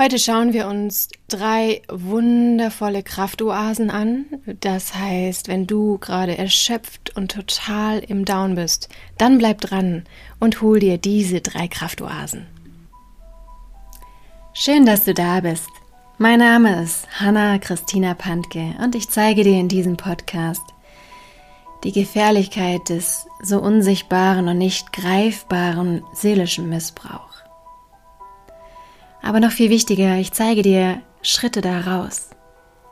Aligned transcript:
Heute 0.00 0.20
schauen 0.20 0.52
wir 0.52 0.68
uns 0.68 1.08
drei 1.26 1.82
wundervolle 1.88 3.02
Kraftoasen 3.02 3.90
an. 3.90 4.26
Das 4.60 4.94
heißt, 4.94 5.48
wenn 5.48 5.66
du 5.66 5.98
gerade 5.98 6.38
erschöpft 6.38 7.16
und 7.16 7.32
total 7.32 7.98
im 7.98 8.24
Down 8.24 8.54
bist, 8.54 8.88
dann 9.18 9.38
bleib 9.38 9.60
dran 9.60 10.04
und 10.38 10.62
hol 10.62 10.78
dir 10.78 10.98
diese 10.98 11.40
drei 11.40 11.66
Kraftoasen. 11.66 12.46
Schön, 14.54 14.86
dass 14.86 15.04
du 15.04 15.14
da 15.14 15.40
bist. 15.40 15.68
Mein 16.16 16.38
Name 16.38 16.80
ist 16.80 17.08
Hanna 17.18 17.58
Christina 17.58 18.14
Pantke 18.14 18.76
und 18.80 18.94
ich 18.94 19.08
zeige 19.08 19.42
dir 19.42 19.58
in 19.58 19.66
diesem 19.66 19.96
Podcast 19.96 20.62
die 21.82 21.92
Gefährlichkeit 21.92 22.88
des 22.88 23.26
so 23.42 23.60
unsichtbaren 23.60 24.46
und 24.46 24.58
nicht 24.58 24.92
greifbaren 24.92 26.04
seelischen 26.12 26.68
Missbrauchs. 26.68 27.27
Aber 29.28 29.40
noch 29.40 29.52
viel 29.52 29.68
wichtiger, 29.68 30.16
ich 30.16 30.32
zeige 30.32 30.62
dir 30.62 31.02
Schritte 31.20 31.60
daraus 31.60 32.30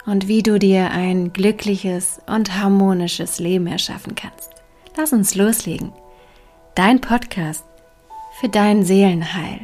und 0.04 0.28
wie 0.28 0.42
du 0.42 0.58
dir 0.58 0.90
ein 0.90 1.32
glückliches 1.32 2.20
und 2.26 2.58
harmonisches 2.58 3.38
Leben 3.38 3.66
erschaffen 3.66 4.14
kannst. 4.14 4.50
Lass 4.98 5.14
uns 5.14 5.34
loslegen. 5.34 5.94
Dein 6.74 7.00
Podcast 7.00 7.64
für 8.38 8.50
dein 8.50 8.84
Seelenheil. 8.84 9.60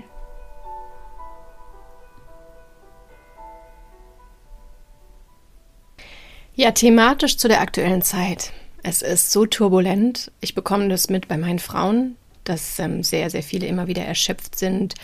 Ja, 6.54 6.70
thematisch 6.70 7.36
zu 7.36 7.48
der 7.48 7.60
aktuellen 7.60 8.00
Zeit. 8.00 8.50
Es 8.82 9.02
ist 9.02 9.30
so 9.30 9.44
turbulent. 9.44 10.32
Ich 10.40 10.54
bekomme 10.54 10.88
das 10.88 11.10
mit 11.10 11.28
bei 11.28 11.36
meinen 11.36 11.58
Frauen, 11.58 12.16
dass 12.44 12.78
ähm, 12.78 13.02
sehr, 13.02 13.28
sehr 13.28 13.42
viele 13.42 13.66
immer 13.66 13.88
wieder 13.88 14.06
erschöpft 14.06 14.58
sind 14.58 14.94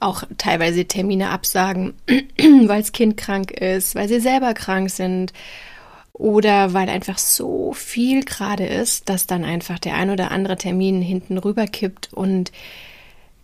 auch 0.00 0.24
teilweise 0.38 0.86
Termine 0.86 1.30
absagen, 1.30 1.94
weil 2.08 2.80
das 2.80 2.92
Kind 2.92 3.16
krank 3.16 3.50
ist, 3.52 3.94
weil 3.94 4.08
sie 4.08 4.20
selber 4.20 4.54
krank 4.54 4.90
sind 4.90 5.32
oder 6.12 6.74
weil 6.74 6.88
einfach 6.88 7.18
so 7.18 7.72
viel 7.72 8.24
gerade 8.24 8.66
ist, 8.66 9.08
dass 9.08 9.26
dann 9.26 9.44
einfach 9.44 9.78
der 9.78 9.94
ein 9.94 10.10
oder 10.10 10.30
andere 10.30 10.56
Termin 10.56 11.00
hinten 11.00 11.38
rüber 11.38 11.66
kippt 11.66 12.12
und 12.12 12.50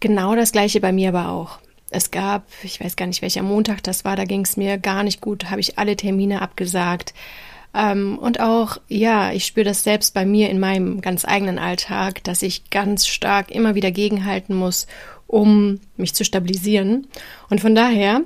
genau 0.00 0.34
das 0.34 0.52
gleiche 0.52 0.80
bei 0.80 0.92
mir 0.92 1.10
aber 1.10 1.30
auch. 1.30 1.58
Es 1.90 2.10
gab, 2.10 2.44
ich 2.62 2.82
weiß 2.82 2.96
gar 2.96 3.06
nicht, 3.06 3.22
welcher 3.22 3.42
Montag 3.42 3.82
das 3.82 4.04
war, 4.04 4.16
da 4.16 4.24
ging 4.24 4.42
es 4.42 4.56
mir 4.56 4.76
gar 4.76 5.04
nicht 5.04 5.20
gut, 5.20 5.50
habe 5.50 5.60
ich 5.60 5.78
alle 5.78 5.96
Termine 5.96 6.42
abgesagt. 6.42 7.14
Ähm, 7.74 8.18
und 8.18 8.40
auch, 8.40 8.78
ja, 8.88 9.32
ich 9.32 9.46
spüre 9.46 9.64
das 9.64 9.84
selbst 9.84 10.12
bei 10.12 10.26
mir 10.26 10.50
in 10.50 10.58
meinem 10.58 11.00
ganz 11.00 11.24
eigenen 11.24 11.58
Alltag, 11.58 12.24
dass 12.24 12.42
ich 12.42 12.70
ganz 12.70 13.06
stark 13.06 13.50
immer 13.50 13.74
wieder 13.74 13.90
gegenhalten 13.90 14.54
muss 14.54 14.86
um 15.26 15.80
mich 15.96 16.14
zu 16.14 16.24
stabilisieren. 16.24 17.06
Und 17.50 17.60
von 17.60 17.74
daher 17.74 18.22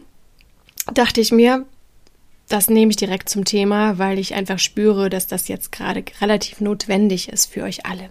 dachte 0.93 1.21
ich 1.21 1.33
mir, 1.33 1.67
das 2.49 2.69
nehme 2.69 2.91
ich 2.91 2.97
direkt 2.97 3.29
zum 3.29 3.45
Thema, 3.45 3.99
weil 3.99 4.19
ich 4.19 4.35
einfach 4.35 4.59
spüre, 4.59 5.09
dass 5.09 5.27
das 5.27 5.49
jetzt 5.49 5.71
gerade 5.71 6.05
relativ 6.21 6.61
notwendig 6.61 7.29
ist 7.29 7.47
für 7.47 7.63
euch 7.63 7.87
alle. 7.87 8.11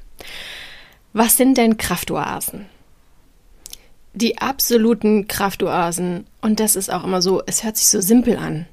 Was 1.11 1.37
sind 1.37 1.57
denn 1.57 1.77
Kraftoasen? 1.77 2.67
Die 4.13 4.37
absoluten 4.37 5.27
Kraftoasen, 5.27 6.25
und 6.41 6.59
das 6.59 6.75
ist 6.75 6.91
auch 6.91 7.03
immer 7.03 7.21
so, 7.21 7.43
es 7.45 7.63
hört 7.63 7.77
sich 7.77 7.87
so 7.87 7.99
simpel 7.99 8.37
an, 8.37 8.65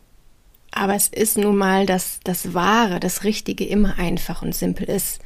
aber 0.70 0.94
es 0.94 1.08
ist 1.08 1.36
nun 1.36 1.56
mal, 1.56 1.84
dass 1.84 2.20
das 2.22 2.54
Wahre, 2.54 3.00
das 3.00 3.24
Richtige 3.24 3.64
immer 3.64 3.98
einfach 3.98 4.42
und 4.42 4.54
simpel 4.54 4.88
ist. 4.88 5.20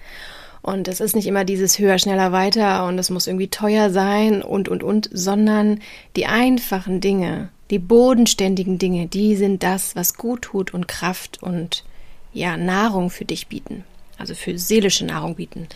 Und 0.63 0.89
es 0.89 1.01
ist 1.01 1.17
nicht 1.17 1.27
immer 1.27 1.45
dieses 1.45 1.79
höher, 1.79 1.99
schneller, 1.99 2.33
weiter 2.33 2.87
und 2.87 2.99
es 2.99 3.11
muss 3.11 3.27
irgendwie 3.27 3.49
teuer 3.49 3.91
sein 3.91 4.43
und, 4.43 4.69
und, 4.69 4.83
und, 4.83 5.09
sondern 5.13 5.81
die 6.17 6.27
einfachen 6.27 7.01
Dinge, 7.01 7.49
die 7.71 7.79
bodenständigen 7.79 8.79
Dinge, 8.79 9.07
die 9.07 9.37
sind 9.37 9.63
das, 9.63 9.97
was 9.97 10.15
gut 10.15 10.43
tut 10.43 10.75
und 10.75 10.87
Kraft 10.87 11.43
und 11.43 11.85
ja, 12.33 12.57
Nahrung 12.57 13.11
für 13.11 13.25
dich 13.25 13.47
bieten. 13.47 13.85
Also 14.19 14.35
für 14.35 14.59
seelische 14.59 15.07
Nahrung 15.07 15.37
bieten. 15.37 15.67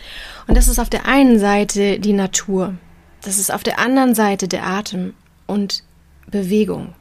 Und 0.47 0.55
das 0.55 0.67
ist 0.67 0.77
auf 0.77 0.89
der 0.89 1.07
einen 1.07 1.39
Seite 1.39 1.99
die 1.99 2.13
Natur. 2.13 2.75
Das 3.23 3.39
ist 3.39 3.51
auf 3.51 3.63
der 3.63 3.79
anderen 3.79 4.13
Seite 4.13 4.47
der 4.47 4.67
Atem 4.67 5.15
und 5.47 5.83
Bewegung. 6.29 6.93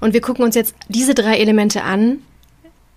Und 0.00 0.14
wir 0.14 0.22
gucken 0.22 0.44
uns 0.44 0.54
jetzt 0.54 0.74
diese 0.88 1.14
drei 1.14 1.38
Elemente 1.38 1.82
an, 1.82 2.20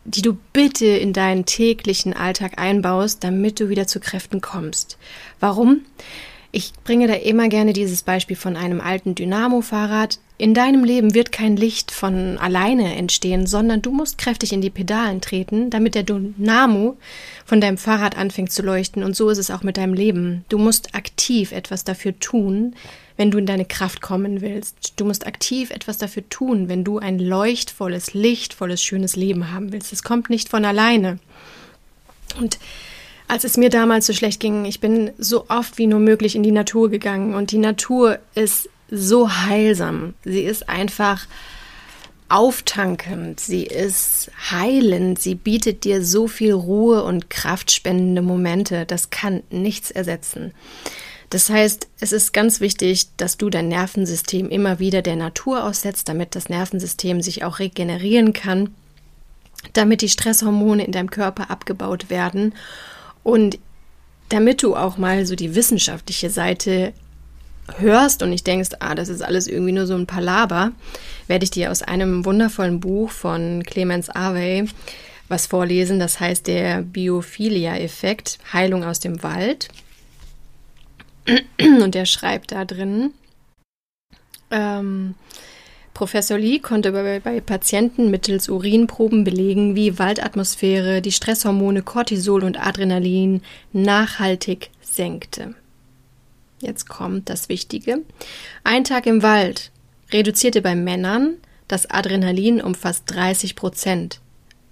die 0.10 0.22
du 0.22 0.38
bitte 0.54 0.86
in 0.86 1.14
deinen 1.14 1.46
täglichen 1.46 2.14
Alltag 2.14 2.58
einbaust, 2.58 3.24
damit 3.24 3.60
du 3.60 3.70
wieder 3.70 3.88
zu 3.88 4.00
Kräften 4.00 4.42
kommst. 4.42 4.98
Warum? 5.40 5.82
Ich 6.52 6.74
bringe 6.84 7.08
da 7.08 7.14
immer 7.14 7.48
gerne 7.48 7.74
dieses 7.74 8.02
Beispiel 8.02 8.36
von 8.36 8.56
einem 8.56 8.82
alten 8.82 9.14
Dynamo-Fahrrad. 9.14 10.20
In 10.40 10.56
deinem 10.56 10.84
Leben 10.84 11.14
wird 11.14 11.32
kein 11.32 11.56
Licht 11.56 11.92
von 11.92 12.40
alleine 12.40 12.96
entstehen, 12.96 13.46
sondern 13.46 13.84
du 13.84 13.92
musst 13.92 14.18
kräftig 14.18 14.52
in 14.52 14.62
die 14.62 14.72
Pedalen 14.72 15.22
treten, 15.22 15.70
damit 15.70 15.94
der 15.94 16.04
Dynamo 16.04 16.98
von 17.46 17.62
deinem 17.62 17.78
Fahrrad 17.78 18.18
anfängt 18.18 18.52
zu 18.52 18.64
leuchten. 18.64 19.04
Und 19.04 19.16
so 19.16 19.30
ist 19.30 19.38
es 19.38 19.52
auch 19.52 19.62
mit 19.62 19.78
deinem 19.78 19.94
Leben. 19.94 20.44
Du 20.50 20.58
musst 20.58 20.96
aktiv 20.96 21.52
etwas 21.52 21.84
dafür 21.84 22.18
tun, 22.20 22.74
wenn 23.16 23.30
du 23.30 23.38
in 23.38 23.46
deine 23.46 23.66
Kraft 23.66 24.02
kommen 24.02 24.42
willst. 24.42 24.94
Du 24.96 25.06
musst 25.06 25.28
aktiv 25.28 25.70
etwas 25.70 26.00
dafür 26.00 26.28
tun, 26.30 26.68
wenn 26.68 26.84
du 26.84 26.98
ein 26.98 27.20
leuchtvolles, 27.20 28.16
lichtvolles, 28.16 28.82
schönes 28.82 29.16
Leben 29.16 29.52
haben 29.52 29.72
willst. 29.72 29.94
Es 29.94 30.02
kommt 30.02 30.32
nicht 30.32 30.50
von 30.50 30.66
alleine. 30.66 31.20
Und 32.40 32.58
als 33.30 33.44
es 33.44 33.58
mir 33.58 33.70
damals 33.70 34.08
so 34.08 34.14
schlecht 34.14 34.40
ging, 34.40 34.66
ich 34.66 34.80
bin 34.80 35.12
so 35.20 35.46
oft 35.50 35.78
wie 35.78 35.86
nur 35.86 36.00
möglich 36.00 36.36
in 36.36 36.42
die 36.42 36.52
Natur 36.52 36.90
gegangen 36.90 37.36
und 37.36 37.52
die 37.52 37.60
Natur 37.60 38.18
ist 38.34 38.70
so 38.90 39.32
heilsam. 39.32 40.16
Sie 40.26 40.42
ist 40.42 40.68
einfach 40.68 41.28
auftankend, 42.28 43.40
sie 43.40 43.66
ist 43.66 44.32
heilend, 44.50 45.20
sie 45.20 45.36
bietet 45.36 45.84
dir 45.84 46.04
so 46.04 46.28
viel 46.28 46.54
Ruhe 46.54 47.04
und 47.04 47.30
kraftspendende 47.30 48.24
Momente. 48.24 48.88
Das 48.88 49.12
kann 49.12 49.44
nichts 49.52 49.92
ersetzen. 49.92 50.52
Das 51.30 51.52
heißt, 51.52 51.88
es 52.00 52.12
ist 52.12 52.34
ganz 52.34 52.62
wichtig, 52.62 53.10
dass 53.18 53.38
du 53.38 53.52
dein 53.52 53.68
Nervensystem 53.68 54.50
immer 54.50 54.80
wieder 54.80 55.04
der 55.04 55.16
Natur 55.16 55.66
aussetzt, 55.66 56.10
damit 56.10 56.34
das 56.36 56.50
Nervensystem 56.50 57.22
sich 57.22 57.44
auch 57.44 57.60
regenerieren 57.60 58.34
kann, 58.34 58.74
damit 59.74 60.02
die 60.02 60.10
Stresshormone 60.10 60.84
in 60.84 60.92
deinem 60.92 61.12
Körper 61.12 61.52
abgebaut 61.52 62.10
werden 62.10 62.56
und 63.30 63.60
damit 64.30 64.62
du 64.62 64.76
auch 64.76 64.98
mal 64.98 65.26
so 65.26 65.36
die 65.36 65.56
wissenschaftliche 65.56 66.30
Seite 66.30 66.94
hörst 67.78 68.24
und 68.24 68.30
nicht 68.30 68.48
denkst, 68.48 68.72
ah, 68.80 68.96
das 68.96 69.10
ist 69.10 69.22
alles 69.22 69.48
irgendwie 69.48 69.72
nur 69.72 69.88
so 69.88 69.96
ein 69.96 70.08
Palaber, 70.08 70.72
werde 71.28 71.44
ich 71.44 71.52
dir 71.52 71.72
aus 71.72 71.82
einem 71.82 72.26
wundervollen 72.26 72.80
Buch 72.80 73.12
von 73.12 73.64
Clemens 73.64 74.10
Avey 74.10 74.66
was 75.30 75.46
vorlesen. 75.46 76.00
Das 76.00 76.20
heißt 76.20 76.48
der 76.48 76.82
Biophilia-Effekt, 76.82 78.40
Heilung 78.52 78.84
aus 78.84 79.00
dem 79.00 79.24
Wald. 79.24 79.70
Und 81.60 81.96
er 81.96 82.06
schreibt 82.06 82.52
da 82.52 82.66
drin, 82.66 83.14
ähm, 84.52 85.14
Professor 86.00 86.38
Lee 86.38 86.60
konnte 86.60 86.94
bei, 86.94 87.20
bei, 87.20 87.42
Patienten 87.42 88.10
mittels 88.10 88.48
Urinproben 88.48 89.26
belegen, 89.26 89.76
wie 89.76 90.00
Waldatmosphäre 90.00 91.02
die 91.02 91.12
Stresshormone 91.12 91.82
Cortisol 91.82 92.46
und 92.46 92.58
Adrenalin 92.58 93.42
nachhaltig 93.74 94.70
senkte. 94.80 95.56
Jetzt 96.62 96.88
kommt 96.88 97.28
das 97.28 97.50
Wichtige. 97.50 97.98
Ein 98.64 98.86
Tag 98.86 99.08
im 99.08 99.24
Wald 99.24 99.72
reduzierte 100.14 100.62
bei 100.62 100.74
Männern 100.74 101.34
das 101.68 101.92
Adrenalin 101.92 102.62
um 102.62 102.76
fast 102.76 103.04
30 103.08 103.58
Prozent 103.58 104.22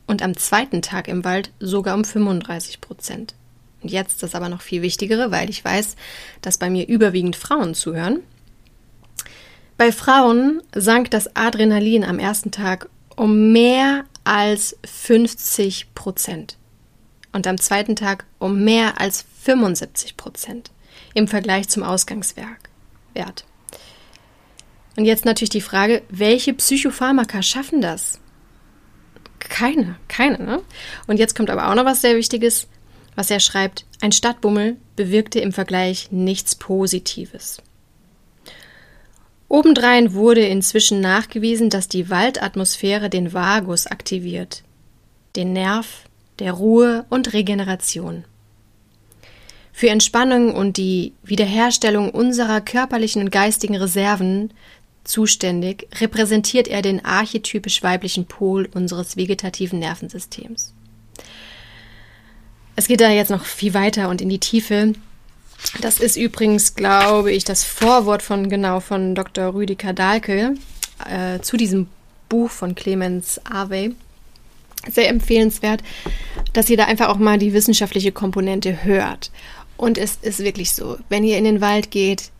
und 0.05 0.21
am 0.21 0.37
zweiten 0.37 0.81
Tag 0.81 1.09
im 1.09 1.25
Wald 1.25 1.51
sogar 1.59 1.95
um 1.95 2.05
35 2.05 2.79
Prozent. 2.79 3.35
Und 3.81 3.91
jetzt 3.91 4.23
das 4.23 4.33
aber 4.33 4.47
noch 4.47 4.61
viel 4.61 4.81
Wichtigere, 4.81 5.29
weil 5.29 5.49
ich 5.49 5.65
weiß, 5.65 5.97
dass 6.39 6.57
bei 6.57 6.69
mir 6.69 6.87
überwiegend 6.87 7.35
Frauen 7.35 7.73
zuhören. 7.73 8.21
Bei 9.77 9.91
Frauen 9.91 10.61
sank 10.73 11.11
das 11.11 11.35
Adrenalin 11.35 12.03
am 12.03 12.19
ersten 12.19 12.51
Tag 12.51 12.89
um 13.15 13.51
mehr 13.51 14.05
als 14.23 14.77
50 14.85 15.93
Prozent 15.93 16.57
und 17.31 17.47
am 17.47 17.59
zweiten 17.59 17.95
Tag 17.95 18.25
um 18.39 18.63
mehr 18.63 18.99
als 18.99 19.25
75 19.41 20.17
Prozent 20.17 20.71
im 21.13 21.27
Vergleich 21.27 21.69
zum 21.69 21.83
Ausgangswert. 21.83 22.57
Und 24.95 25.05
jetzt 25.05 25.25
natürlich 25.25 25.49
die 25.49 25.61
Frage, 25.61 26.01
welche 26.09 26.53
Psychopharmaka 26.53 27.41
schaffen 27.43 27.81
das? 27.81 28.19
Keine, 29.39 29.97
keine. 30.07 30.39
Ne? 30.39 30.61
Und 31.05 31.19
jetzt 31.19 31.35
kommt 31.35 31.51
aber 31.51 31.69
auch 31.69 31.75
noch 31.75 31.85
was 31.85 32.01
sehr 32.01 32.15
Wichtiges 32.15 32.67
was 33.17 33.31
er 33.31 33.39
schreibt, 33.39 33.85
ein 33.99 34.11
Stadtbummel 34.11 34.77
bewirkte 34.95 35.39
im 35.39 35.51
Vergleich 35.51 36.11
nichts 36.11 36.53
Positives. 36.53 37.57
Obendrein 39.57 40.13
wurde 40.13 40.45
inzwischen 40.45 41.01
nachgewiesen, 41.01 41.71
dass 41.71 41.87
die 41.87 42.11
Waldatmosphäre 42.11 43.09
den 43.09 43.33
Vagus 43.33 43.87
aktiviert, 43.87 44.61
den 45.35 45.51
Nerv 45.51 46.03
der 46.37 46.51
Ruhe 46.51 47.05
und 47.09 47.33
Regeneration. 47.33 48.23
Für 49.73 49.89
Entspannung 49.89 50.53
und 50.53 50.77
die 50.77 51.13
Wiederherstellung 51.23 52.11
unserer 52.11 52.61
körperlichen 52.61 53.23
und 53.23 53.31
geistigen 53.31 53.75
Reserven 53.75 54.53
zuständig, 55.03 55.87
repräsentiert 55.99 56.67
er 56.67 56.83
den 56.83 57.03
archetypisch 57.03 57.81
weiblichen 57.81 58.27
Pol 58.27 58.69
unseres 58.75 59.17
vegetativen 59.17 59.79
Nervensystems. 59.79 60.75
Es 62.75 62.87
geht 62.87 63.01
da 63.01 63.09
jetzt 63.09 63.31
noch 63.31 63.45
viel 63.45 63.73
weiter 63.73 64.09
und 64.09 64.21
in 64.21 64.29
die 64.29 64.39
Tiefe. 64.39 64.93
Das 65.81 65.99
ist 65.99 66.15
übrigens, 66.15 66.75
glaube 66.75 67.31
ich, 67.31 67.43
das 67.43 67.63
Vorwort 67.63 68.21
von 68.21 68.49
genau 68.49 68.79
von 68.79 69.15
Dr. 69.15 69.53
Rüdiger 69.53 69.93
Dahlke 69.93 70.55
äh, 71.09 71.39
zu 71.39 71.57
diesem 71.57 71.87
Buch 72.29 72.49
von 72.49 72.75
Clemens 72.75 73.39
Arvey. 73.45 73.93
Sehr 74.89 75.09
empfehlenswert, 75.09 75.83
dass 76.53 76.69
ihr 76.69 76.77
da 76.77 76.85
einfach 76.85 77.09
auch 77.09 77.17
mal 77.17 77.37
die 77.37 77.53
wissenschaftliche 77.53 78.11
Komponente 78.11 78.83
hört. 78.83 79.31
Und 79.75 79.97
es 79.97 80.17
ist 80.21 80.39
wirklich 80.39 80.71
so, 80.71 80.97
wenn 81.09 81.23
ihr 81.23 81.37
in 81.37 81.43
den 81.43 81.61
Wald 81.61 81.91
geht, 81.91 82.31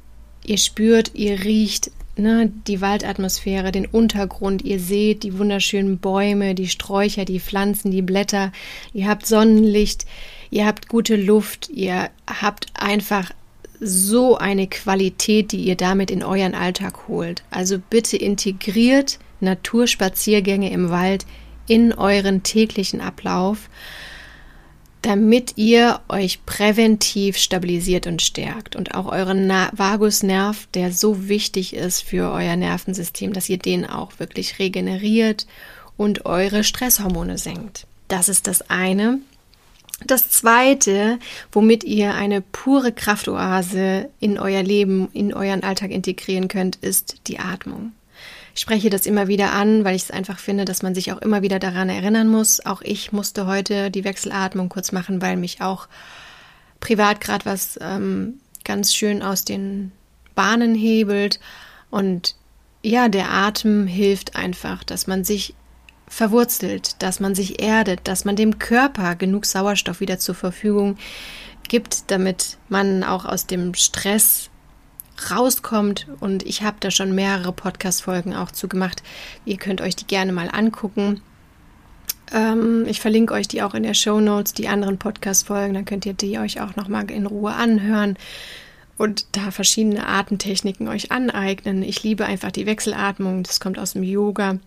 ihr 0.46 0.58
spürt, 0.58 1.12
ihr 1.14 1.44
riecht 1.44 1.92
ne, 2.18 2.52
die 2.68 2.82
Waldatmosphäre, 2.82 3.72
den 3.72 3.86
Untergrund, 3.86 4.64
ihr 4.64 4.80
seht 4.80 5.24
die 5.24 5.38
wunderschönen 5.38 6.00
Bäume, 6.00 6.56
die 6.56 6.68
Sträucher, 6.68 7.26
die 7.26 7.40
Pflanzen, 7.40 7.92
die 7.92 8.02
Blätter, 8.02 8.52
ihr 8.94 9.08
habt 9.08 9.26
Sonnenlicht, 9.26 10.06
ihr 10.50 10.66
habt 10.66 10.88
gute 10.88 11.16
Luft, 11.16 11.70
ihr 11.70 12.10
habt 12.28 12.68
einfach 12.74 13.32
so 13.80 14.38
eine 14.38 14.68
Qualität, 14.68 15.52
die 15.52 15.64
ihr 15.64 15.76
damit 15.76 16.10
in 16.10 16.24
euren 16.24 16.56
Alltag 16.56 17.08
holt. 17.08 17.44
Also 17.52 17.78
bitte 17.80 18.18
integriert 18.18 19.20
Naturspaziergänge 19.40 20.72
im 20.72 20.90
Wald 20.90 21.26
in 21.68 21.94
euren 21.94 22.44
täglichen 22.44 23.02
Ablauf, 23.02 23.70
damit 25.02 25.54
ihr 25.58 26.00
euch 26.10 26.46
präventiv 26.46 27.38
stabilisiert 27.38 28.08
und 28.08 28.22
stärkt 28.22 28.76
und 28.76 28.96
auch 28.96 29.06
euren 29.06 29.48
Vagusnerv, 29.48 30.68
der 30.74 30.92
so 30.92 31.30
wichtig 31.30 31.76
ist 31.76 32.02
für 32.02 32.32
euer 32.32 32.56
Nervensystem, 32.56 33.32
dass 33.34 33.50
ihr 33.50 33.60
den 33.60 33.86
auch 33.86 34.20
wirklich 34.20 34.60
regeneriert 34.60 35.46
und 35.98 36.26
eure 36.26 36.64
Stresshormone 36.64 37.38
senkt. 37.38 37.86
Das 38.08 38.28
ist 38.30 38.48
das 38.48 38.70
eine. 38.70 39.20
Das 40.06 40.30
zweite, 40.30 41.18
womit 41.52 41.84
ihr 41.84 42.14
eine 42.14 42.42
pure 42.42 42.92
Kraftoase 42.92 44.10
in 44.20 44.38
euer 44.38 44.62
Leben, 44.62 45.10
in 45.14 45.34
euren 45.34 45.64
Alltag 45.64 45.92
integrieren 45.92 46.48
könnt, 46.48 46.76
ist 46.78 47.28
die 47.28 47.40
Atmung. 47.40 47.94
Ich 48.54 48.62
spreche 48.62 48.90
das 48.90 49.06
immer 49.06 49.28
wieder 49.28 49.54
an, 49.54 49.84
weil 49.84 49.96
ich 49.96 50.04
es 50.04 50.12
einfach 50.12 50.40
finde, 50.40 50.66
dass 50.66 50.82
man 50.82 50.96
sich 50.96 51.12
auch 51.12 51.22
immer 51.22 51.42
wieder 51.42 51.60
daran 51.60 51.90
erinnern 51.90 52.28
muss. 52.28 52.66
Auch 52.66 52.82
ich 52.82 53.12
musste 53.12 53.46
heute 53.46 53.92
die 53.92 54.04
Wechselatmung 54.04 54.70
kurz 54.70 54.92
machen, 54.92 55.22
weil 55.22 55.38
mich 55.38 55.62
auch 55.62 55.88
privat 56.80 57.22
gerade 57.22 57.46
was 57.46 57.78
ähm, 57.82 58.40
ganz 58.64 58.96
schön 58.96 59.22
aus 59.22 59.46
den 59.46 59.92
Bahnen 60.34 60.74
hebelt. 60.74 61.40
Und 61.90 62.36
ja, 62.82 63.10
der 63.10 63.32
Atem 63.32 63.88
hilft 63.88 64.36
einfach, 64.36 64.84
dass 64.84 65.08
man 65.08 65.24
sich 65.24 65.54
verwurzelt, 66.08 67.02
dass 67.02 67.20
man 67.20 67.36
sich 67.36 67.62
erdet, 67.62 68.02
dass 68.08 68.26
man 68.26 68.36
dem 68.36 68.60
Körper 68.60 69.16
genug 69.16 69.46
Sauerstoff 69.46 70.00
wieder 70.00 70.20
zur 70.20 70.36
Verfügung 70.36 70.98
gibt, 71.68 72.10
damit 72.12 72.58
man 72.70 73.04
auch 73.04 73.26
aus 73.26 73.46
dem 73.46 73.74
Stress 73.74 74.50
rauskommt. 75.30 76.08
Und 76.20 76.44
ich 76.44 76.64
habe 76.64 76.78
da 76.80 76.92
schon 76.92 77.14
mehrere 77.14 77.52
Podcast-Folgen 77.52 78.36
auch 78.36 78.52
zu 78.52 78.68
gemacht. 78.68 79.04
Ihr 79.46 79.58
könnt 79.58 79.82
euch 79.82 79.96
die 79.96 80.08
gerne 80.08 80.32
mal 80.32 80.50
angucken. 80.52 81.22
Ähm, 82.32 82.86
ich 82.88 83.02
verlinke 83.02 83.34
euch 83.34 83.48
die 83.48 83.62
auch 83.62 83.74
in 83.74 83.84
der 83.84 83.94
Show 83.94 84.20
Notes, 84.20 84.54
die 84.54 84.68
anderen 84.68 84.98
Podcast-Folgen. 84.98 85.74
Dann 85.74 85.86
könnt 85.86 86.06
ihr 86.06 86.14
die 86.14 86.40
euch 86.40 86.62
auch 86.62 86.76
nochmal 86.76 87.10
in 87.12 87.26
Ruhe 87.26 87.54
anhören 87.54 88.18
und 88.98 89.26
da 89.34 89.52
verschiedene 89.52 90.08
Atemtechniken 90.08 90.88
euch 90.88 91.12
aneignen. 91.12 91.84
Ich 91.84 92.04
liebe 92.04 92.26
einfach 92.26 92.52
die 92.52 92.66
Wechselatmung, 92.66 93.44
das 93.44 93.60
kommt 93.60 93.78
aus 93.78 93.94
dem 93.94 94.04
Yoga. 94.04 94.60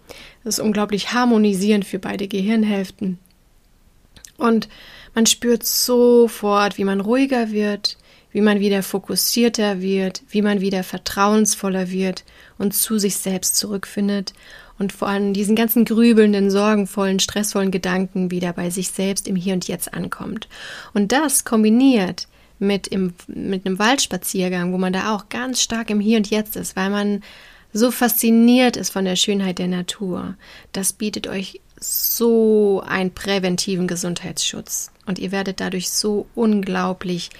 Das 0.44 0.58
ist 0.58 0.64
unglaublich 0.64 1.12
harmonisierend 1.12 1.84
für 1.84 1.98
beide 1.98 2.28
Gehirnhälften. 2.28 3.18
Und 4.36 4.68
man 5.14 5.26
spürt 5.26 5.66
sofort, 5.66 6.78
wie 6.78 6.84
man 6.84 7.00
ruhiger 7.00 7.50
wird, 7.50 7.98
wie 8.32 8.40
man 8.40 8.60
wieder 8.60 8.82
fokussierter 8.82 9.80
wird, 9.80 10.22
wie 10.30 10.42
man 10.42 10.60
wieder 10.60 10.84
vertrauensvoller 10.84 11.90
wird 11.90 12.24
und 12.58 12.72
zu 12.72 12.98
sich 12.98 13.16
selbst 13.16 13.56
zurückfindet 13.56 14.32
und 14.78 14.92
vor 14.92 15.08
allem 15.08 15.34
diesen 15.34 15.56
ganzen 15.56 15.84
grübelnden, 15.84 16.50
sorgenvollen, 16.50 17.18
stressvollen 17.18 17.70
Gedanken 17.72 18.30
wieder 18.30 18.52
bei 18.52 18.70
sich 18.70 18.90
selbst 18.90 19.26
im 19.28 19.36
Hier 19.36 19.54
und 19.54 19.66
Jetzt 19.66 19.92
ankommt. 19.92 20.48
Und 20.94 21.12
das 21.12 21.44
kombiniert 21.44 22.28
mit, 22.60 22.86
im, 22.86 23.14
mit 23.26 23.66
einem 23.66 23.78
Waldspaziergang, 23.78 24.72
wo 24.72 24.78
man 24.78 24.92
da 24.92 25.14
auch 25.14 25.28
ganz 25.28 25.60
stark 25.60 25.90
im 25.90 25.98
Hier 25.98 26.18
und 26.18 26.30
Jetzt 26.30 26.56
ist, 26.56 26.76
weil 26.76 26.90
man 26.90 27.22
so 27.72 27.90
fasziniert 27.90 28.76
ist 28.76 28.90
von 28.90 29.04
der 29.04 29.16
Schönheit 29.16 29.58
der 29.58 29.68
Natur. 29.68 30.34
Das 30.72 30.92
bietet 30.92 31.26
euch 31.26 31.60
so 31.80 32.82
einen 32.86 33.12
präventiven 33.12 33.86
Gesundheitsschutz 33.86 34.90
und 35.06 35.18
ihr 35.18 35.32
werdet 35.32 35.60
dadurch 35.60 35.90
so 35.90 36.26
unglaublich 36.34 37.30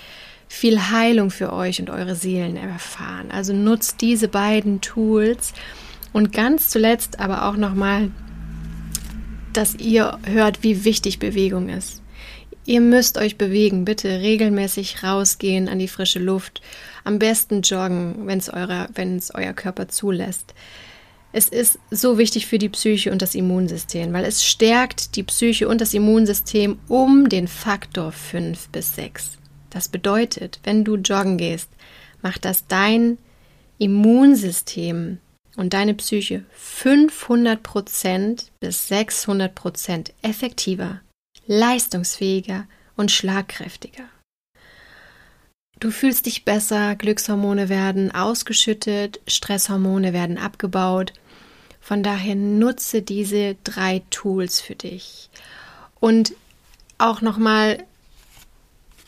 viel 0.49 0.91
Heilung 0.91 1.31
für 1.31 1.53
euch 1.53 1.81
und 1.81 1.91
eure 1.91 2.17
Seelen 2.17 2.57
erfahren. 2.57 3.31
Also 3.31 3.53
nutzt 3.53 4.01
diese 4.01 4.29
beiden 4.29 4.81
Tools 4.81 5.53
und 6.13 6.33
ganz 6.33 6.69
zuletzt 6.69 7.21
aber 7.21 7.47
auch 7.47 7.57
nochmal, 7.57 8.11
dass 9.53 9.75
ihr 9.75 10.19
hört, 10.25 10.63
wie 10.63 10.85
wichtig 10.85 11.19
Bewegung 11.19 11.69
ist. 11.69 12.03
Ihr 12.67 12.81
müsst 12.81 13.17
euch 13.17 13.39
bewegen, 13.39 13.85
bitte 13.85 14.21
regelmäßig 14.21 15.03
rausgehen 15.03 15.69
an 15.69 15.79
die 15.79 15.89
frische 15.89 16.19
Luft. 16.19 16.61
Am 17.05 17.19
besten 17.19 17.63
joggen, 17.63 18.27
wenn 18.27 18.39
es 18.39 19.35
euer 19.35 19.53
Körper 19.55 19.89
zulässt. 19.89 20.55
Es 21.33 21.49
ist 21.49 21.79
so 21.91 22.19
wichtig 22.19 22.47
für 22.47 22.59
die 22.59 22.69
Psyche 22.69 23.13
und 23.13 23.23
das 23.23 23.35
Immunsystem, 23.35 24.13
weil 24.13 24.25
es 24.25 24.45
stärkt 24.45 25.15
die 25.17 25.23
Psyche 25.23 25.69
und 25.69 25.81
das 25.81 25.95
Immunsystem 25.95 26.79
um 26.89 27.29
den 27.29 27.47
Faktor 27.47 28.11
5 28.11 28.69
bis 28.71 28.97
6. 28.97 29.39
Das 29.71 29.89
bedeutet, 29.89 30.59
wenn 30.65 30.85
du 30.85 30.97
joggen 30.97 31.39
gehst, 31.39 31.71
macht 32.21 32.45
das 32.45 32.67
dein 32.67 33.19
Immunsystem 33.79 35.19
und 35.57 35.73
deine 35.73 35.95
Psyche 35.95 36.45
500% 36.83 38.47
bis 38.59 38.91
600% 38.91 40.11
effektiver 40.23 41.01
leistungsfähiger 41.51 42.69
und 42.97 43.11
schlagkräftiger. 43.11 44.05
Du 45.81 45.91
fühlst 45.91 46.27
dich 46.27 46.45
besser, 46.45 46.95
Glückshormone 46.95 47.69
werden 47.69 48.15
ausgeschüttet, 48.15 49.21
Stresshormone 49.27 50.13
werden 50.13 50.39
abgebaut. 50.39 51.13
Von 51.81 52.05
daher 52.05 52.37
nutze 52.37 53.03
diese 53.03 53.57
drei 53.65 54.03
Tools 54.11 54.61
für 54.61 54.77
dich. 54.77 55.29
Und 55.99 56.35
auch 56.99 57.21
nochmal, 57.21 57.83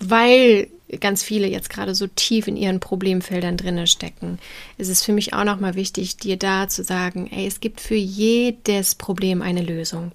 weil 0.00 0.66
ganz 0.98 1.22
viele 1.22 1.46
jetzt 1.46 1.70
gerade 1.70 1.94
so 1.94 2.08
tief 2.08 2.48
in 2.48 2.56
ihren 2.56 2.80
Problemfeldern 2.80 3.56
drinne 3.56 3.86
stecken, 3.86 4.40
ist 4.78 4.88
es 4.88 5.04
für 5.04 5.12
mich 5.12 5.32
auch 5.32 5.44
nochmal 5.44 5.76
wichtig, 5.76 6.16
dir 6.16 6.38
da 6.38 6.66
zu 6.66 6.82
sagen, 6.82 7.30
ey, 7.30 7.46
es 7.46 7.60
gibt 7.60 7.80
für 7.80 7.94
jedes 7.94 8.96
Problem 8.96 9.42
eine 9.42 9.62
Lösung. 9.62 10.10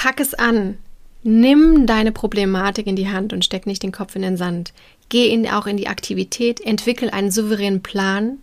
Pack 0.00 0.18
es 0.18 0.32
an. 0.32 0.78
Nimm 1.24 1.84
deine 1.84 2.10
Problematik 2.10 2.86
in 2.86 2.96
die 2.96 3.10
Hand 3.10 3.34
und 3.34 3.44
steck 3.44 3.66
nicht 3.66 3.82
den 3.82 3.92
Kopf 3.92 4.16
in 4.16 4.22
den 4.22 4.38
Sand. 4.38 4.72
Geh 5.10 5.28
in, 5.28 5.46
auch 5.46 5.66
in 5.66 5.76
die 5.76 5.88
Aktivität, 5.88 6.58
entwickel 6.58 7.10
einen 7.10 7.30
souveränen 7.30 7.82
Plan. 7.82 8.38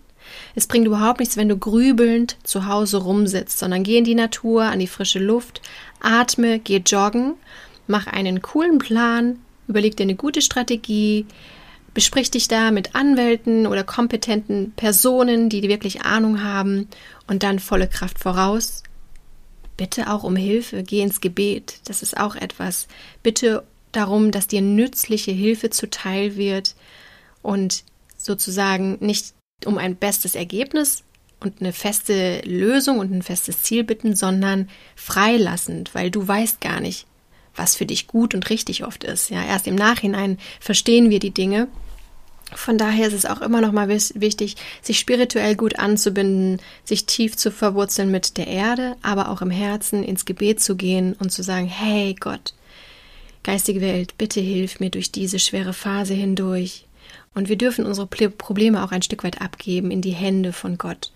Es 0.54 0.68
bringt 0.68 0.86
überhaupt 0.86 1.20
nichts, 1.20 1.36
wenn 1.36 1.50
du 1.50 1.58
grübelnd 1.58 2.38
zu 2.44 2.68
Hause 2.68 2.98
rumsitzt, 2.98 3.58
sondern 3.58 3.82
geh 3.82 3.98
in 3.98 4.04
die 4.04 4.14
Natur, 4.14 4.66
an 4.66 4.78
die 4.78 4.86
frische 4.86 5.18
Luft, 5.18 5.64
atme, 6.00 6.60
geh 6.60 6.78
joggen, 6.86 7.34
mach 7.88 8.06
einen 8.06 8.44
coolen 8.44 8.78
Plan, 8.78 9.40
überleg 9.68 9.98
dir 9.98 10.04
eine 10.04 10.14
gute 10.14 10.44
Strategie, 10.44 11.26
besprich 11.96 12.30
dich 12.30 12.48
da 12.48 12.70
mit 12.70 12.94
Anwälten 12.94 13.66
oder 13.66 13.84
kompetenten 13.84 14.74
Personen, 14.76 15.50
die 15.50 15.64
wirklich 15.64 16.04
Ahnung 16.04 16.44
haben 16.44 16.88
und 17.26 17.42
dann 17.42 17.58
volle 17.58 17.88
Kraft 17.88 18.20
voraus 18.20 18.84
Bitte 19.77 20.12
auch 20.12 20.24
um 20.24 20.36
Hilfe, 20.36 20.84
geh 20.84 21.01
ins 21.01 21.22
Gebet. 21.22 21.79
Das 21.86 22.01
ist 22.01 22.17
auch 22.17 22.36
etwas. 22.36 22.88
Bitte 23.24 23.63
darum, 23.91 24.31
dass 24.31 24.48
dir 24.48 24.62
nützliche 24.62 25.31
Hilfe 25.31 25.69
zuteil 25.69 26.36
wird 26.36 26.75
und 27.41 27.84
sozusagen 28.17 28.98
nicht 29.00 29.34
um 29.65 29.77
ein 29.77 29.96
bestes 29.96 30.36
Ergebnis 30.36 31.03
und 31.39 31.62
eine 31.62 31.74
feste 31.74 32.41
Lösung 32.41 33.00
und 33.00 33.12
ein 33.12 33.22
festes 33.22 33.62
Ziel 33.62 33.84
bitten, 33.84 34.15
sondern 34.15 34.69
freilassend, 34.96 35.93
weil 35.93 36.12
du 36.12 36.27
weißt 36.27 36.62
gar 36.62 36.79
nicht, 36.79 37.05
was 37.55 37.75
für 37.75 37.86
dich 37.86 38.07
gut 38.07 38.34
und 38.34 38.50
richtig 38.50 38.84
oft 38.84 39.03
ist. 39.03 39.29
Ja, 39.29 39.46
erst 39.46 39.67
im 39.67 39.75
Nachhinein 39.75 40.38
verstehen 40.60 41.10
wir 41.10 41.19
die 41.19 41.31
Dinge 41.31 41.67
von 42.56 42.77
daher 42.77 43.08
ist 43.08 43.13
es 43.13 43.25
auch 43.25 43.42
immer 43.42 43.60
noch 43.60 43.74
mal 43.74 43.89
wichtig, 43.89 44.56
sich 44.82 45.00
spirituell 45.00 45.56
gut 45.56 45.80
anzubinden, 45.80 46.62
sich 46.86 47.06
tief 47.06 47.36
zu 47.36 47.51
verwurzeln 47.51 48.10
mit 48.10 48.38
der 48.38 48.48
Erde, 48.48 48.96
aber 49.01 49.30
auch 49.30 49.42
im 49.42 49.51
Herzen 49.51 50.04
ins 50.04 50.25
Gebet 50.25 50.62
zu 50.62 50.75
gehen 50.75 51.13
und 51.20 51.32
zu 51.32 51.44
sagen, 51.44 51.68
hey 51.68 52.16
Gott, 52.18 52.54
geistige 53.44 53.82
Welt, 53.82 54.18
bitte 54.18 54.39
hilf 54.39 54.80
mir 54.80 54.89
durch 54.89 55.12
diese 55.12 55.39
schwere 55.39 55.74
Phase 55.74 56.13
hindurch. 56.13 56.86
Und 57.36 57.50
wir 57.50 57.58
dürfen 57.58 57.86
unsere 57.86 58.08
Probleme 58.08 58.84
auch 58.84 58.92
ein 58.92 59.01
Stück 59.01 59.24
weit 59.24 59.42
abgeben 59.42 59.92
in 59.92 60.01
die 60.01 60.12
Hände 60.12 60.54
von 60.54 60.77
Gott. 60.77 61.12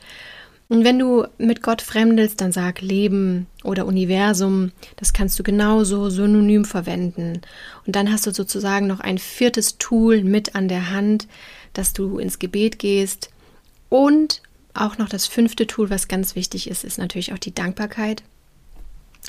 Und 0.71 0.85
wenn 0.85 0.97
du 0.97 1.25
mit 1.37 1.61
Gott 1.61 1.81
fremdelst, 1.81 2.39
dann 2.39 2.53
sag 2.53 2.79
Leben 2.79 3.47
oder 3.65 3.85
Universum. 3.85 4.71
Das 4.95 5.11
kannst 5.11 5.37
du 5.37 5.43
genauso 5.43 6.09
synonym 6.09 6.63
verwenden. 6.63 7.41
Und 7.85 7.97
dann 7.97 8.09
hast 8.09 8.25
du 8.25 8.31
sozusagen 8.31 8.87
noch 8.87 9.01
ein 9.01 9.17
viertes 9.17 9.79
Tool 9.79 10.23
mit 10.23 10.55
an 10.55 10.69
der 10.69 10.89
Hand, 10.89 11.27
dass 11.73 11.91
du 11.91 12.19
ins 12.19 12.39
Gebet 12.39 12.79
gehst. 12.79 13.31
Und 13.89 14.41
auch 14.73 14.97
noch 14.97 15.09
das 15.09 15.27
fünfte 15.27 15.67
Tool, 15.67 15.89
was 15.89 16.07
ganz 16.07 16.35
wichtig 16.35 16.69
ist, 16.69 16.85
ist 16.85 16.97
natürlich 16.97 17.33
auch 17.33 17.37
die 17.37 17.53
Dankbarkeit. 17.53 18.23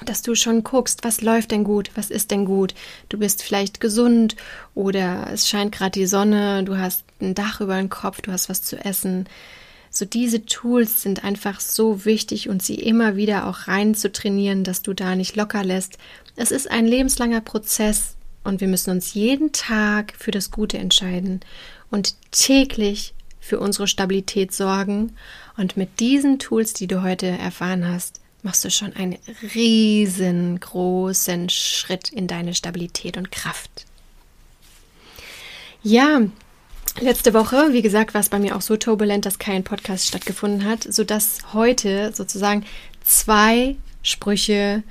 Dass 0.04 0.22
du 0.22 0.37
schon 0.37 0.62
guckst, 0.62 1.02
was 1.02 1.22
läuft 1.22 1.50
denn 1.50 1.64
gut, 1.64 1.90
was 1.96 2.12
ist 2.12 2.30
denn 2.30 2.44
gut. 2.44 2.72
Du 3.08 3.18
bist 3.18 3.42
vielleicht 3.42 3.80
gesund 3.80 4.37
oder 4.76 5.26
es 5.32 5.49
scheint 5.49 5.72
gerade 5.72 5.99
die 5.99 6.06
Sonne, 6.06 6.62
du 6.62 6.78
hast 6.78 7.02
ein 7.20 7.34
Dach 7.34 7.61
über 7.61 7.78
dem 7.78 7.90
Kopf, 7.90 8.22
du 8.22 8.30
hast 8.30 8.49
was 8.49 8.62
zu 8.62 8.76
essen 8.76 9.26
so 9.94 10.06
diese 10.06 10.46
Tools 10.46 11.02
sind 11.02 11.22
einfach 11.22 11.61
so 11.61 12.06
wichtig 12.06 12.49
und 12.49 12.62
sie 12.62 12.76
immer 12.76 13.14
wieder 13.14 13.46
auch 13.46 13.68
rein 13.68 13.94
zu 13.94 14.11
trainieren, 14.11 14.64
dass 14.64 14.80
du 14.80 14.94
da 14.94 15.14
nicht 15.14 15.37
locker 15.37 15.62
lässt. 15.62 15.99
Es 16.34 16.50
ist 16.50 16.70
ein 16.70 16.87
lebenslanger 16.87 17.42
Prozess 17.42 18.16
und 18.42 18.62
wir 18.62 18.68
müssen 18.68 18.90
uns 18.90 19.12
jeden 19.12 19.52
Tag 19.52 20.14
für 20.18 20.30
das 20.30 20.50
Gute 20.50 20.78
entscheiden 20.78 21.40
und 21.90 22.14
täglich 22.30 23.12
für 23.38 23.61
unsere 23.61 23.87
Stabilität 23.87 24.54
sorgen. 24.54 25.14
Und 25.58 25.76
mit 25.76 26.00
diesen 26.00 26.38
Tools, 26.38 26.72
die 26.72 26.87
du 26.87 27.02
heute 27.02 27.26
erfahren 27.26 27.87
hast, 27.87 28.22
machst 28.42 28.64
du 28.64 28.70
schon 28.70 28.94
einen 28.94 29.18
riesengroßen 29.54 31.50
Schritt 31.50 32.08
in 32.08 32.26
deine 32.28 32.54
Stabilität 32.54 33.18
und 33.18 33.30
Kraft. 33.30 33.84
Ja, 35.82 36.22
Letzte 37.00 37.34
Woche, 37.34 37.72
wie 37.72 37.82
gesagt, 37.82 38.14
war 38.14 38.20
es 38.20 38.28
bei 38.28 38.38
mir 38.38 38.54
auch 38.54 38.61
so 38.61 38.76
turbulent, 38.76 39.26
dass 39.26 39.38
kein 39.38 39.64
Podcast 39.64 40.06
stattgefunden 40.06 40.64
hat, 40.64 40.84
sodass 40.84 41.38
heute 41.52 42.12
sozusagen 42.14 42.64
zwei 43.02 43.76
Sprüche 44.02 44.82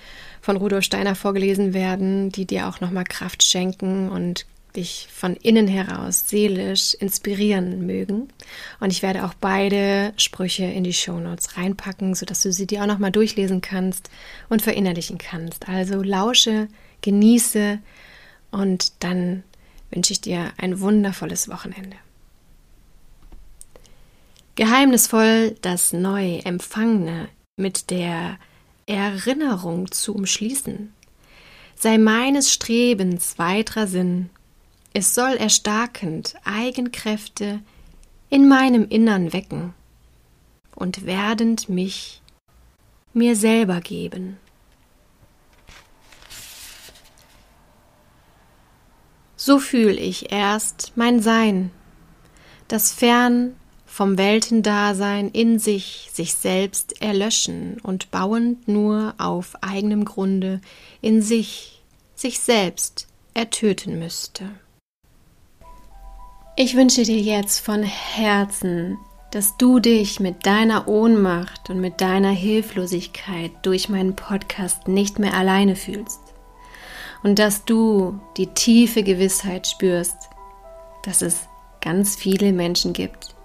von 0.41 0.57
Rudolf 0.57 0.83
Steiner 0.83 1.15
vorgelesen 1.15 1.73
werden, 1.73 2.31
die 2.31 2.45
dir 2.45 2.67
auch 2.67 2.81
nochmal 2.81 3.03
Kraft 3.03 3.43
schenken 3.43 4.09
und 4.09 4.45
dich 4.75 5.07
von 5.13 5.35
innen 5.35 5.67
heraus 5.67 6.27
seelisch 6.27 6.93
inspirieren 6.95 7.85
mögen. 7.85 8.29
Und 8.79 8.91
ich 8.91 9.01
werde 9.03 9.25
auch 9.25 9.33
beide 9.33 10.13
Sprüche 10.17 10.65
in 10.65 10.83
die 10.83 10.93
Shownotes 10.93 11.57
reinpacken, 11.57 12.15
sodass 12.15 12.41
du 12.41 12.51
sie 12.51 12.67
dir 12.67 12.81
auch 12.81 12.87
nochmal 12.87 13.11
durchlesen 13.11 13.61
kannst 13.61 14.09
und 14.49 14.61
verinnerlichen 14.61 15.17
kannst. 15.17 15.67
Also 15.67 16.01
lausche, 16.01 16.67
genieße 17.01 17.79
und 18.51 19.03
dann 19.03 19.43
wünsche 19.91 20.13
ich 20.13 20.21
dir 20.21 20.53
ein 20.57 20.79
wundervolles 20.79 21.49
Wochenende. 21.49 21.97
Geheimnisvoll 24.55 25.55
das 25.61 25.93
neu 25.93 26.37
Empfangene 26.39 27.29
mit 27.55 27.89
der 27.89 28.37
Erinnerung 28.85 29.91
zu 29.91 30.13
umschließen. 30.13 30.93
Sei 31.75 31.97
meines 31.97 32.51
Strebens 32.51 33.37
weiterer 33.37 33.87
Sinn. 33.87 34.29
Es 34.93 35.15
soll 35.15 35.33
erstarkend 35.33 36.35
Eigenkräfte 36.43 37.61
in 38.29 38.47
meinem 38.47 38.87
Innern 38.87 39.33
wecken 39.33 39.73
und 40.75 41.05
werdend 41.05 41.69
mich 41.69 42.21
mir 43.13 43.35
selber 43.35 43.81
geben. 43.81 44.37
So 49.43 49.57
fühl 49.57 49.97
ich 49.97 50.31
erst 50.31 50.91
mein 50.93 51.19
Sein, 51.19 51.71
das 52.67 52.93
fern 52.93 53.55
vom 53.87 54.19
Weltendasein 54.19 55.31
in 55.31 55.57
sich 55.57 56.11
sich 56.13 56.35
selbst 56.35 57.01
erlöschen 57.01 57.79
und 57.81 58.11
bauend 58.11 58.67
nur 58.67 59.15
auf 59.17 59.55
eigenem 59.63 60.05
Grunde 60.05 60.61
in 61.01 61.23
sich 61.23 61.81
sich 62.13 62.39
selbst 62.39 63.07
ertöten 63.33 63.97
müsste. 63.97 64.43
Ich 66.55 66.75
wünsche 66.75 67.01
dir 67.01 67.19
jetzt 67.19 67.65
von 67.65 67.81
Herzen, 67.81 68.99
dass 69.31 69.57
du 69.57 69.79
dich 69.79 70.19
mit 70.19 70.45
deiner 70.45 70.87
Ohnmacht 70.87 71.71
und 71.71 71.81
mit 71.81 71.99
deiner 71.99 72.29
Hilflosigkeit 72.29 73.49
durch 73.63 73.89
meinen 73.89 74.15
Podcast 74.15 74.87
nicht 74.87 75.17
mehr 75.17 75.33
alleine 75.33 75.75
fühlst 75.75 76.20
und 77.23 77.39
dass 77.39 77.65
du 77.65 78.19
die 78.37 78.47
tiefe 78.47 79.03
Gewissheit 79.03 79.67
spürst, 79.67 80.29
dass 81.03 81.21
es 81.21 81.47
ganz 81.81 82.15
viele 82.15 82.53
Menschen 82.53 82.93
gibt, 82.93 83.35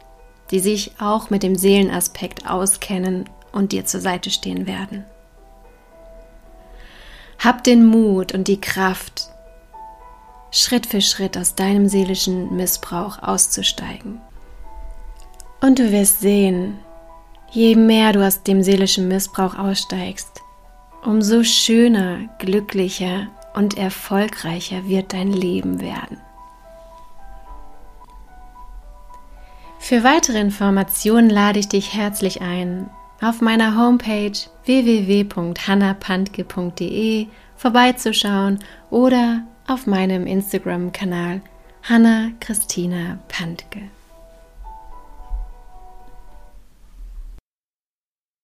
die 0.50 0.61
sich 0.61 0.92
auch 1.00 1.30
mit 1.30 1.42
dem 1.42 1.56
Seelenaspekt 1.56 2.49
auskennen 2.49 3.28
und 3.52 3.73
dir 3.73 3.85
zur 3.85 4.00
Seite 4.00 4.30
stehen 4.30 4.66
werden. 4.66 5.04
Hab 7.38 7.64
den 7.64 7.87
Mut 7.87 8.33
und 8.33 8.49
die 8.49 8.61
Kraft, 8.61 9.28
Schritt 10.50 10.87
für 10.87 11.00
Schritt 11.00 11.37
aus 11.37 11.54
deinem 11.54 11.88
seelischen 11.88 12.56
Missbrauch 12.56 13.23
auszusteigen. 13.23 14.21
Und 15.61 15.78
du 15.78 15.90
wirst 15.90 16.21
sehen, 16.21 16.78
je 17.50 17.75
mehr 17.75 18.12
du 18.12 18.26
aus 18.26 18.42
dem 18.42 18.62
seelischen 18.62 19.09
Missbrauch 19.09 19.59
aussteigst, 19.59 20.42
umso 21.04 21.42
schöner, 21.45 22.28
glücklicher 22.38 23.28
und 23.56 23.76
erfolgreicher 23.76 24.86
wird 24.86 25.12
dein 25.12 25.32
Leben 25.32 25.80
werden. 25.80 26.20
Für 29.80 30.04
weitere 30.04 30.38
Informationen 30.40 31.28
lade 31.30 31.58
ich 31.58 31.68
dich 31.68 31.94
herzlich 31.94 32.42
ein, 32.42 32.88
auf 33.20 33.40
meiner 33.40 33.76
Homepage 33.78 34.32
www.hannapantke.de 34.64 37.26
vorbeizuschauen 37.56 38.58
oder 38.90 39.42
auf 39.66 39.86
meinem 39.86 40.26
Instagram-Kanal 40.26 41.40
Hanna 41.82 42.30
Christina 42.40 43.18
Pantke. 43.28 43.90